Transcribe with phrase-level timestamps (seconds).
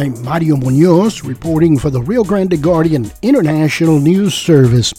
[0.00, 4.94] I'm Mario Munoz reporting for the Rio Grande Guardian International News Service.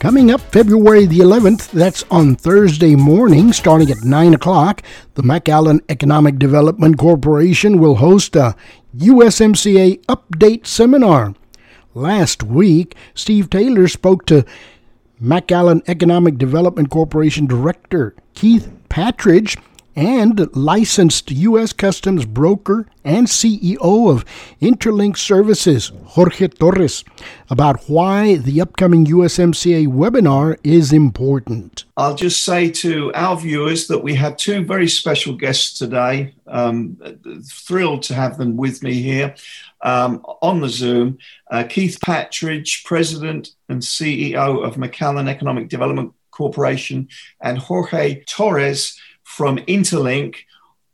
[0.00, 4.82] Coming up February the 11th, that's on Thursday morning, starting at 9 o'clock,
[5.14, 8.56] the McAllen Economic Development Corporation will host a
[8.96, 11.36] USMCA Update Seminar.
[11.94, 14.44] Last week, Steve Taylor spoke to
[15.22, 19.56] McAllen Economic Development Corporation Director Keith Patridge
[19.96, 21.72] and licensed U.S.
[21.72, 24.24] Customs broker and CEO of
[24.60, 27.04] Interlink Services, Jorge Torres,
[27.50, 31.84] about why the upcoming USMCA webinar is important.
[31.96, 36.34] I'll just say to our viewers that we have two very special guests today.
[36.46, 36.98] Um,
[37.50, 39.34] thrilled to have them with me here
[39.82, 41.18] um, on the Zoom.
[41.50, 47.08] Uh, Keith Patridge, President and CEO of McAllen Economic Development Corporation,
[47.40, 48.98] and Jorge Torres
[49.36, 50.36] from Interlink.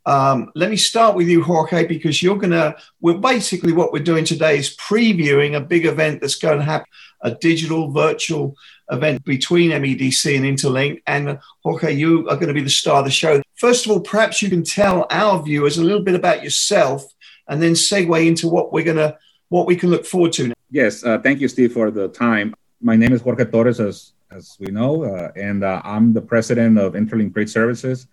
[0.05, 4.03] Um, let me start with you, Jorge, because you're going to, we're basically what we're
[4.03, 6.87] doing today is previewing a big event that's going to happen,
[7.21, 8.55] a digital virtual
[8.89, 11.03] event between MEDC and Interlink.
[11.05, 13.41] And Jorge, you are going to be the star of the show.
[13.55, 17.05] First of all, perhaps you can tell our viewers a little bit about yourself
[17.47, 19.17] and then segue into what we're going to,
[19.49, 20.51] what we can look forward to.
[20.71, 22.55] Yes, uh, thank you, Steve, for the time.
[22.81, 26.79] My name is Jorge Torres, as, as we know, uh, and uh, I'm the president
[26.79, 28.07] of Interlink Trade Services.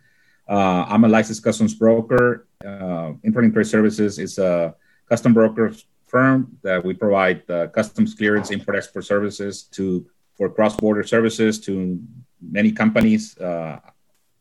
[0.49, 2.47] Uh, I'm a licensed customs broker.
[2.65, 4.75] Uh, Interlink Trade Services is a
[5.09, 5.73] custom broker
[6.07, 11.59] firm that we provide uh, customs clearance, import export services to for cross border services
[11.61, 12.01] to
[12.41, 13.81] many companies uh,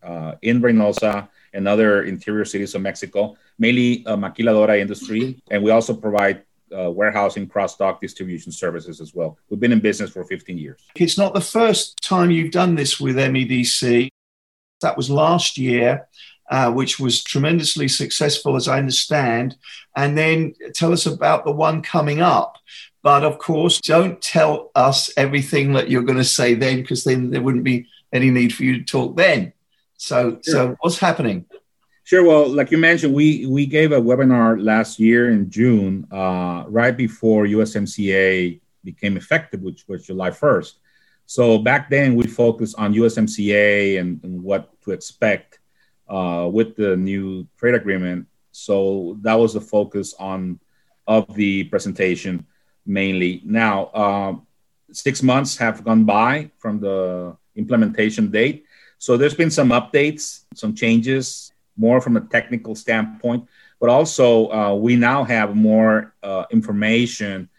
[0.03, 5.71] uh, in Reynosa and other interior cities of Mexico, mainly uh, maquiladora industry, and we
[5.71, 6.43] also provide
[6.77, 9.37] uh, warehousing, cross dock distribution services as well.
[9.49, 10.85] We've been in business for 15 years.
[10.95, 14.09] It's not the first time you've done this with MEDC.
[14.81, 16.07] That was last year,
[16.49, 19.55] uh, which was tremendously successful, as I understand.
[19.95, 22.57] And then tell us about the one coming up.
[23.03, 27.29] But of course, don't tell us everything that you're going to say then, because then
[27.29, 29.53] there wouldn't be any need for you to talk then.
[29.97, 30.53] So, sure.
[30.53, 31.45] so what's happening?
[32.03, 32.23] Sure.
[32.23, 36.95] Well, like you mentioned, we we gave a webinar last year in June, uh, right
[36.95, 40.73] before USMCA became effective, which was July 1st.
[41.27, 45.59] So back then we focused on USMCA and, and what to expect
[46.07, 48.27] uh, with the new trade agreement.
[48.51, 50.59] So that was the focus on
[51.05, 52.45] of the presentation
[52.85, 53.41] mainly.
[53.43, 54.47] Now, um,
[54.91, 58.65] six months have gone by from the implementation date.
[58.97, 63.47] So there's been some updates, some changes, more from a technical standpoint,
[63.79, 67.49] but also uh, we now have more uh, information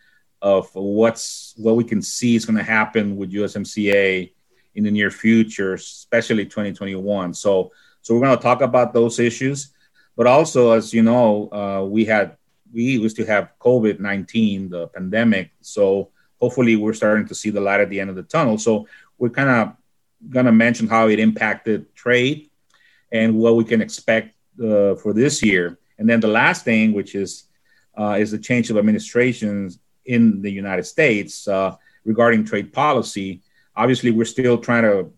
[0.41, 4.33] of what's what we can see is going to happen with USMCA
[4.75, 7.35] in the near future, especially 2021.
[7.35, 9.73] So, so we're going to talk about those issues,
[10.17, 12.37] but also, as you know, uh, we had
[12.73, 15.51] we used to have COVID 19, the pandemic.
[15.61, 16.11] So
[16.41, 18.59] hopefully, we're starting to see the light at the end of the tunnel.
[18.59, 18.87] So
[19.19, 19.77] we're kind of
[20.31, 22.51] going to mention how it impacted trade
[23.11, 25.79] and what we can expect uh, for this year.
[25.99, 27.45] And then the last thing, which is
[27.99, 33.43] uh, is the change of administrations in the United States uh, regarding trade policy.
[33.77, 35.13] Obviously, we're still trying to,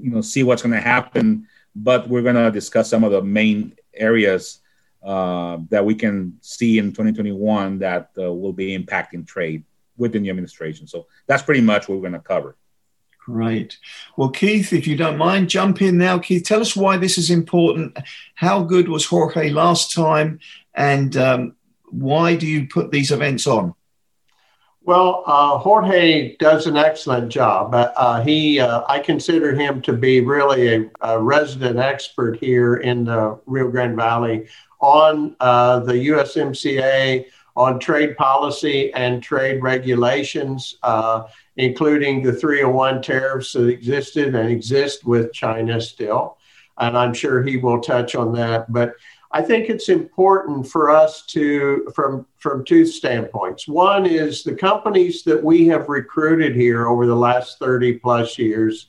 [0.00, 1.46] you know, see what's going to happen,
[1.76, 4.60] but we're going to discuss some of the main areas
[5.04, 9.62] uh, that we can see in 2021 that uh, will be impacting trade
[9.96, 10.86] within the administration.
[10.86, 12.56] So that's pretty much what we're going to cover.
[13.18, 13.78] Great.
[14.16, 16.18] Well, Keith, if you don't mind, jump in now.
[16.18, 17.98] Keith, tell us why this is important.
[18.34, 20.38] How good was Jorge last time?
[20.74, 21.56] And um,
[21.90, 23.74] why do you put these events on?
[24.86, 27.74] Well, uh, Jorge does an excellent job.
[27.74, 33.02] Uh, he, uh, I consider him to be really a, a, resident expert here in
[33.02, 34.46] the Rio Grande Valley
[34.78, 37.24] on uh, the USMCA,
[37.56, 41.24] on trade policy and trade regulations, uh,
[41.56, 46.38] including the 301 tariffs that existed and exist with China still.
[46.78, 48.72] And I'm sure he will touch on that.
[48.72, 48.94] But
[49.32, 53.66] I think it's important for us to, from, from two standpoints.
[53.66, 58.88] One is the companies that we have recruited here over the last 30 plus years.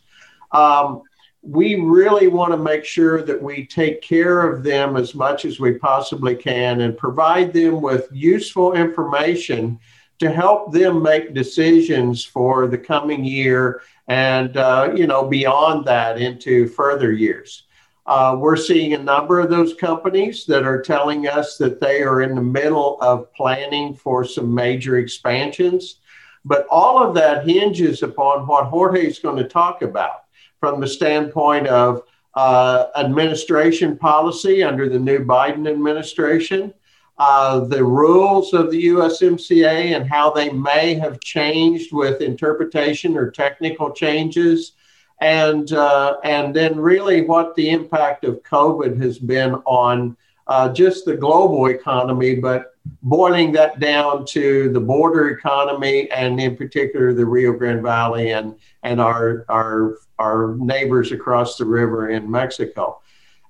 [0.52, 1.02] Um,
[1.42, 5.60] we really want to make sure that we take care of them as much as
[5.60, 9.80] we possibly can and provide them with useful information
[10.20, 16.20] to help them make decisions for the coming year and uh, you know beyond that
[16.20, 17.64] into further years
[18.08, 22.22] uh, we're seeing a number of those companies that are telling us that they are
[22.22, 26.00] in the middle of planning for some major expansions.
[26.46, 30.24] But all of that hinges upon what Jorge is going to talk about
[30.62, 32.04] from the standpoint of
[32.36, 36.74] uh, administration policy under the new Biden administration,
[37.18, 43.32] uh, the rules of the USMCA and how they may have changed with interpretation or
[43.32, 44.74] technical changes,
[45.22, 50.16] and uh, and then really what the impact of COVID has been on
[50.48, 56.56] uh, just the global economy, but boiling that down to the border economy and in
[56.56, 62.30] particular the Rio Grande Valley and and our our our neighbors across the river in
[62.30, 63.02] Mexico.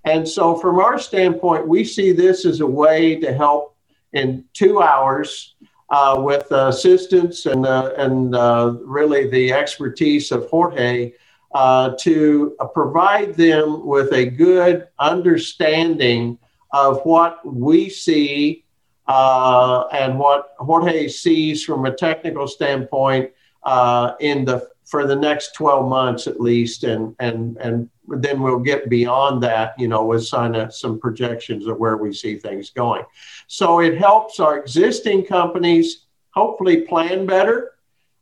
[0.05, 3.75] And so, from our standpoint, we see this as a way to help
[4.13, 5.55] in two hours
[5.89, 11.13] uh, with assistance and, uh, and uh, really the expertise of Jorge
[11.53, 16.37] uh, to provide them with a good understanding
[16.71, 18.65] of what we see
[19.07, 23.31] uh, and what Jorge sees from a technical standpoint
[23.63, 28.59] uh, in the for the next 12 months at least and and and then we'll
[28.59, 33.03] get beyond that you know with some, some projections of where we see things going.
[33.47, 37.73] So it helps our existing companies hopefully plan better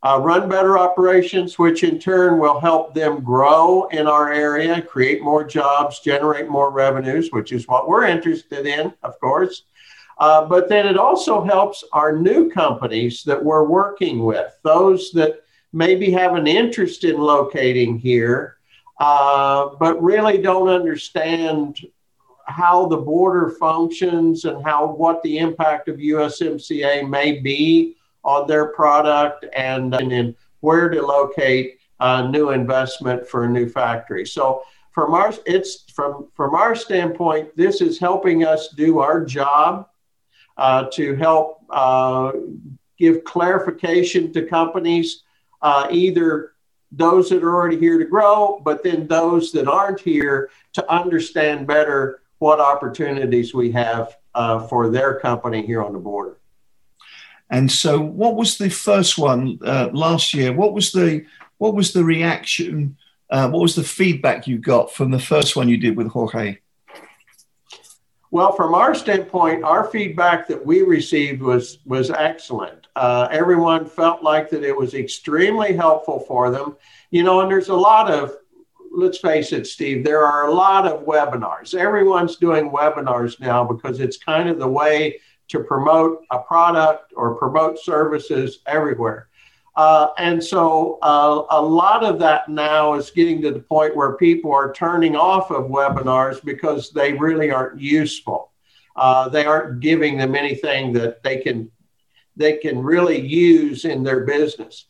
[0.05, 5.21] uh, run better operations which in turn will help them grow in our area create
[5.21, 9.63] more jobs generate more revenues which is what we're interested in of course.
[10.17, 15.43] Uh, but then it also helps our new companies that we're working with those that
[15.73, 18.57] maybe have an interest in locating here,
[18.99, 21.85] uh, but really don't understand
[22.45, 28.67] how the border functions and how what the impact of USMCA may be on their
[28.67, 34.25] product and, and where to locate a new investment for a new factory.
[34.25, 39.87] So from our it's from from our standpoint, this is helping us do our job
[40.57, 42.31] uh, to help uh,
[42.97, 45.23] give clarification to companies
[45.61, 46.53] uh, either
[46.91, 51.67] those that are already here to grow, but then those that aren't here to understand
[51.67, 56.37] better what opportunities we have uh, for their company here on the border.
[57.49, 60.51] And so, what was the first one uh, last year?
[60.53, 61.25] What was the
[61.57, 62.97] what was the reaction?
[63.29, 66.57] Uh, what was the feedback you got from the first one you did with Jorge?
[68.31, 72.87] Well, from our standpoint, our feedback that we received was was excellent.
[72.95, 76.75] Uh, everyone felt like that it was extremely helpful for them.
[77.11, 78.35] You know, and there's a lot of
[78.95, 81.75] let's face it, Steve, there are a lot of webinars.
[81.75, 85.19] Everyone's doing webinars now because it's kind of the way
[85.49, 89.29] to promote a product or promote services everywhere.
[89.75, 94.13] Uh, and so uh, a lot of that now is getting to the point where
[94.13, 98.51] people are turning off of webinars because they really aren't useful.
[98.95, 101.69] Uh, they aren't giving them anything that they can
[102.37, 104.85] they can really use in their business.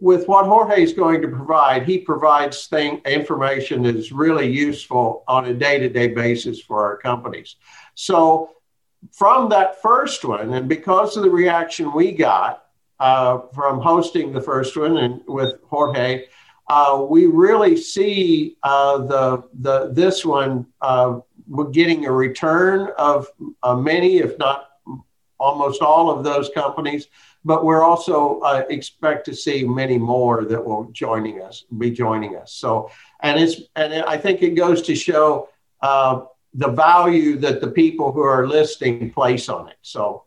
[0.00, 5.22] With what Jorge is going to provide, he provides thing, information that is really useful
[5.28, 7.56] on a day-to-day basis for our companies.
[7.94, 8.50] So
[9.12, 12.64] from that first one, and because of the reaction we got,
[13.00, 16.26] uh, from hosting the first one and with Jorge,
[16.68, 21.20] uh, we really see uh, the the this one uh,
[21.72, 23.28] getting a return of
[23.62, 24.70] uh, many, if not
[25.38, 27.08] almost all of those companies.
[27.44, 32.36] But we're also uh, expect to see many more that will joining us, be joining
[32.36, 32.54] us.
[32.54, 32.90] So,
[33.20, 35.50] and it's and I think it goes to show
[36.54, 39.76] the value that the people who are listing place on it.
[39.82, 40.24] So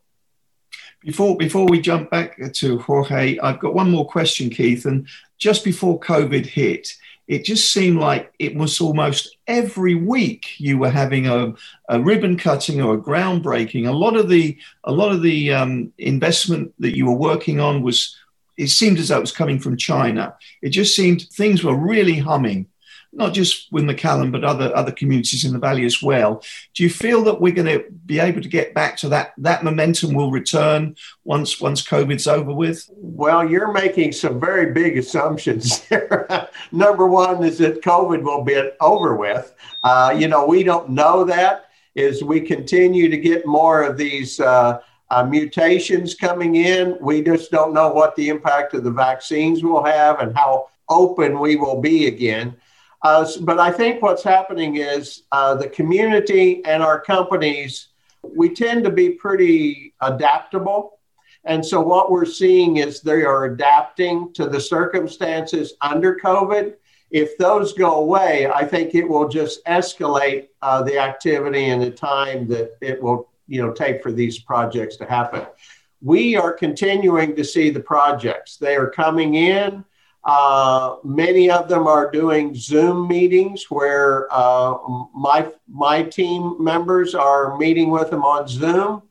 [1.00, 4.84] before before we jump back to Jorge, I've got one more question, Keith.
[4.84, 5.08] And
[5.38, 6.94] just before COVID hit,
[7.28, 11.54] it just seemed like it was almost every week you were having a,
[11.88, 13.86] a ribbon cutting or a groundbreaking.
[13.86, 17.82] A lot of the a lot of the um, investment that you were working on
[17.82, 18.16] was
[18.56, 20.34] it seemed as though it was coming from China.
[20.62, 22.66] It just seemed things were really humming
[23.18, 26.42] not just with McAllen, but other other communities in the valley as well.
[26.74, 29.64] Do you feel that we're going to be able to get back to that that
[29.64, 32.88] momentum will return once once COVID's over with?
[32.96, 35.84] Well, you're making some very big assumptions.
[36.72, 39.54] Number one is that COVID will be over with.
[39.82, 41.66] Uh, you know, we don't know that.
[41.96, 44.40] As we continue to get more of these.
[44.40, 46.94] Uh, uh, mutations coming in.
[47.00, 51.38] We just don't know what the impact of the vaccines will have and how open
[51.38, 52.56] we will be again.
[53.02, 57.88] Uh, but I think what's happening is uh, the community and our companies,
[58.22, 60.98] we tend to be pretty adaptable.
[61.44, 66.74] And so what we're seeing is they are adapting to the circumstances under COVID.
[67.10, 71.90] If those go away, I think it will just escalate uh, the activity and the
[71.90, 75.46] time that it will you know, take for these projects to happen.
[76.00, 78.56] We are continuing to see the projects.
[78.56, 79.84] They are coming in.
[80.24, 84.76] Uh, many of them are doing Zoom meetings where uh,
[85.14, 89.02] my my team members are meeting with them on Zoom.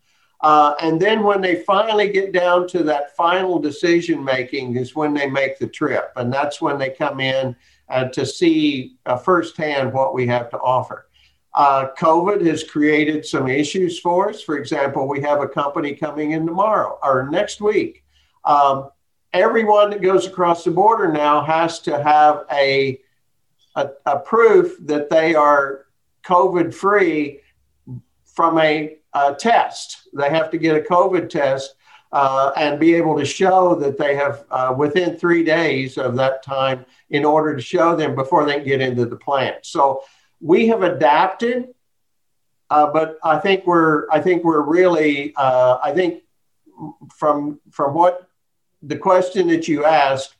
[0.42, 5.14] Uh, and then when they finally get down to that final decision making is when
[5.14, 7.56] they make the trip, and that's when they come in
[7.90, 11.08] uh, to see uh, firsthand what we have to offer.
[11.56, 14.44] Uh, COVID has created some issues for us.
[14.44, 18.04] For example, we have a company coming in tomorrow or next week.
[18.46, 18.92] Um,
[19.34, 23.00] everyone that goes across the border now has to have a,
[23.76, 25.86] a, a proof that they are
[26.26, 27.42] COVID free
[28.26, 30.10] from a, a, test.
[30.14, 31.76] They have to get a COVID test
[32.12, 36.44] uh, and be able to show that they have uh, within three days of that
[36.44, 39.66] time in order to show them before they get into the plant.
[39.66, 40.04] So
[40.40, 41.70] we have adapted,
[42.70, 46.24] uh, but I think we're I think we're really uh, I think
[47.16, 48.27] from from what
[48.82, 50.36] the question that you asked,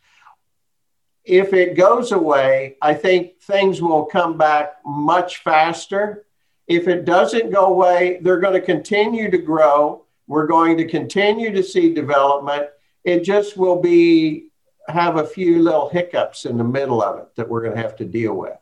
[1.24, 6.26] if it goes away, I think things will come back much faster.
[6.68, 10.06] If it doesn't go away, they're going to continue to grow.
[10.28, 12.68] We're going to continue to see development.
[13.04, 14.50] It just will be
[14.88, 17.98] have a few little hiccups in the middle of it that we're going to have
[17.98, 18.58] to deal with.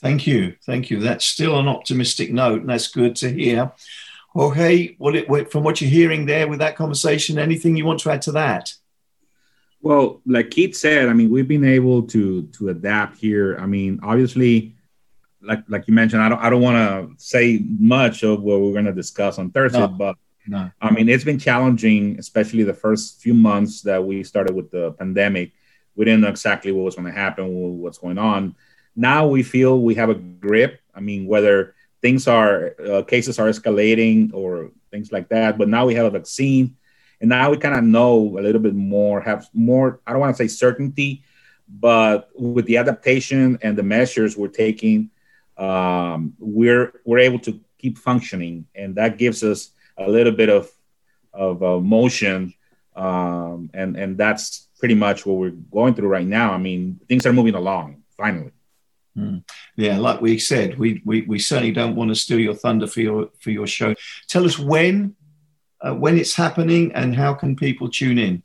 [0.00, 0.54] Thank you.
[0.64, 1.00] Thank you.
[1.00, 3.72] That's still an optimistic note, and that's good to hear.
[4.28, 8.10] Jorge, what it, from what you're hearing there with that conversation, anything you want to
[8.10, 8.72] add to that?
[9.80, 13.56] Well, like Keith said, I mean, we've been able to to adapt here.
[13.58, 14.74] I mean, obviously,
[15.40, 18.72] like like you mentioned, I don't I don't want to say much of what we're
[18.72, 20.16] going to discuss on Thursday, no, but
[20.46, 20.70] no.
[20.80, 24.92] I mean, it's been challenging, especially the first few months that we started with the
[24.92, 25.52] pandemic.
[25.94, 28.56] We didn't know exactly what was going to happen, what's going on.
[28.96, 30.80] Now we feel we have a grip.
[30.94, 35.58] I mean, whether things are uh, cases are escalating or things like that.
[35.58, 36.76] But now we have a vaccine,
[37.20, 40.00] and now we kind of know a little bit more, have more.
[40.06, 41.22] I don't want to say certainty,
[41.68, 45.10] but with the adaptation and the measures we're taking,
[45.56, 50.70] um, we're we're able to keep functioning, and that gives us a little bit of
[51.32, 52.54] of uh, motion,
[52.96, 56.52] um, and and that's pretty much what we're going through right now.
[56.52, 58.52] I mean, things are moving along finally.
[59.18, 59.44] Mm.
[59.76, 63.00] Yeah, like we said, we, we we certainly don't want to steal your thunder for
[63.00, 63.94] your for your show.
[64.28, 65.16] Tell us when
[65.80, 68.42] uh, when it's happening and how can people tune in.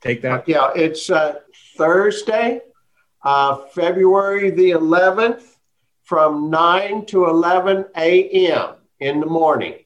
[0.00, 0.40] Take that.
[0.40, 1.36] Uh, yeah, it's uh,
[1.76, 2.60] Thursday,
[3.22, 5.56] uh, February the 11th,
[6.02, 8.74] from 9 to 11 a.m.
[9.00, 9.76] in the morning.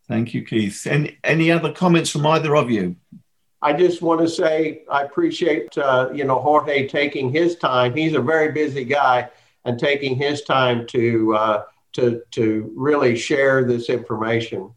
[0.07, 0.87] Thank you, Keith.
[0.89, 2.95] And any other comments from either of you?
[3.61, 7.95] I just want to say I appreciate uh, you know Jorge taking his time.
[7.95, 9.29] He's a very busy guy
[9.65, 14.71] and taking his time to uh, to to really share this information.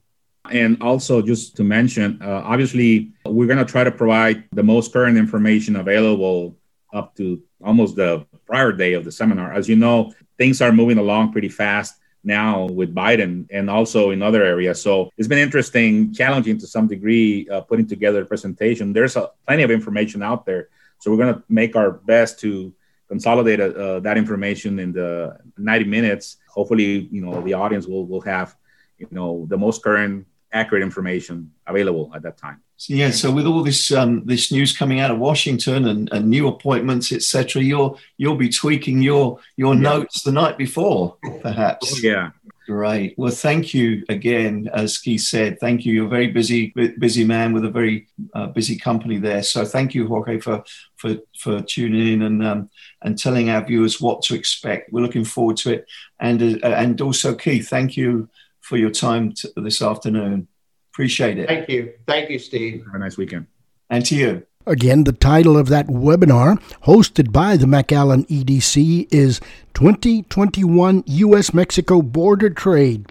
[0.51, 4.93] And also, just to mention, uh, obviously, we're going to try to provide the most
[4.93, 6.57] current information available
[6.93, 9.53] up to almost the prior day of the seminar.
[9.53, 11.95] As you know, things are moving along pretty fast
[12.25, 14.81] now with Biden and also in other areas.
[14.81, 18.93] So it's been interesting, challenging to some degree, uh, putting together a presentation.
[18.93, 20.69] There's a, plenty of information out there.
[20.99, 22.73] So we're going to make our best to
[23.09, 26.37] consolidate uh, that information in the 90 minutes.
[26.49, 28.57] Hopefully, you know, the audience will, will have,
[28.99, 32.61] you know, the most current accurate information available at that time.
[32.77, 36.29] So, yeah, so with all this um, this news coming out of Washington and, and
[36.29, 39.81] new appointments, etc., you'll you'll be tweaking your your yeah.
[39.81, 41.95] notes the night before, perhaps.
[41.95, 42.31] Oh, yeah.
[42.67, 43.19] Great.
[43.19, 44.71] Well, thank you again.
[44.73, 45.93] As Keith said, thank you.
[45.93, 49.43] You're a very busy busy man with a very uh, busy company there.
[49.43, 50.65] So thank you, Jorge, for
[50.97, 52.71] for for tuning in and um,
[53.03, 54.93] and telling our viewers what to expect.
[54.93, 55.87] We're looking forward to it.
[56.21, 58.29] And uh, and also, Keith, thank you
[58.63, 60.49] for your time t- this afternoon.
[60.93, 61.49] Appreciate it.
[61.49, 61.93] Thank you.
[62.07, 62.85] Thank you, Steve.
[62.87, 63.47] Have a nice weekend.
[63.91, 64.47] And to you.
[64.67, 69.41] Again, the title of that webinar, hosted by the McAllen EDC, is
[69.75, 71.53] 2021 U.S.
[71.53, 73.07] Mexico Border Trade.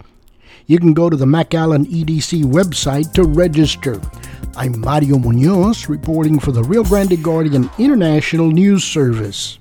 [0.66, 4.00] You can go to the McAllen EDC website to register.
[4.56, 9.60] I'm Mario Munoz, reporting for the Rio Grande Guardian International News Service.